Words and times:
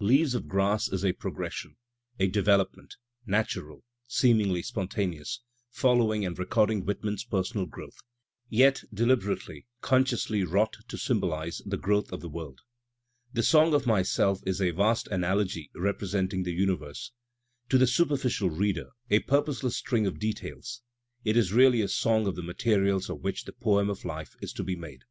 "Leaves 0.00 0.34
of 0.34 0.48
Grass" 0.48 0.88
is 0.90 1.04
a 1.04 1.12
progres 1.12 1.52
sion, 1.52 1.76
a 2.18 2.26
development, 2.26 2.96
natural, 3.26 3.84
seemingly 4.08 4.62
spontaneous, 4.62 5.42
following 5.68 6.24
and 6.24 6.38
recording 6.38 6.82
Whitman's 6.86 7.24
personal 7.26 7.66
growth, 7.66 7.98
yet 8.48 8.82
deliberately, 8.94 9.66
consciously 9.82 10.44
wrought 10.44 10.78
to 10.88 10.96
symbolize 10.96 11.60
the 11.66 11.76
growth 11.76 12.10
of 12.10 12.22
the 12.22 12.30
world. 12.30 12.60
"The 13.34 13.42
Song 13.42 13.74
of 13.74 13.86
Myself" 13.86 14.40
is 14.46 14.62
a 14.62 14.70
vast 14.70 15.08
analogy 15.08 15.70
rep 15.74 16.00
resenting 16.00 16.44
the 16.44 16.56
imiverse. 16.56 17.10
To 17.68 17.76
the 17.76 17.86
superficial 17.86 18.48
reader 18.48 18.92
a 19.10 19.18
purpose 19.18 19.62
less 19.62 19.76
string 19.76 20.06
of 20.06 20.18
details, 20.18 20.80
it 21.22 21.36
is 21.36 21.52
really 21.52 21.82
a 21.82 21.86
song 21.88 22.26
of 22.26 22.34
the 22.34 22.42
materials 22.42 23.10
of 23.10 23.20
which 23.20 23.44
the 23.44 23.52
poem 23.52 23.90
of 23.90 24.06
life 24.06 24.36
is 24.40 24.54
to 24.54 24.64
be 24.64 24.74
made. 24.74 25.02